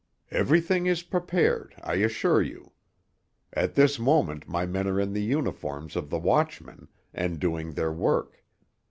"Everything 0.31 0.87
is 0.87 1.03
prepared, 1.03 1.75
I 1.83 1.97
assure 1.97 2.41
you. 2.41 2.71
At 3.53 3.75
this 3.75 3.99
moment 3.99 4.47
my 4.49 4.65
men 4.65 4.87
are 4.87 4.99
in 4.99 5.13
the 5.13 5.21
uniforms 5.21 5.95
of 5.95 6.09
the 6.09 6.17
watchmen, 6.17 6.87
and 7.13 7.39
doing 7.39 7.73
their 7.73 7.91
work. 7.93 8.43